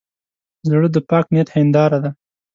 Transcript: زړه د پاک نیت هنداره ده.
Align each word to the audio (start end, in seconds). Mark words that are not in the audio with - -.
زړه 0.69 0.87
د 0.95 0.97
پاک 1.09 1.25
نیت 1.33 1.49
هنداره 1.55 1.97
ده. 2.03 2.11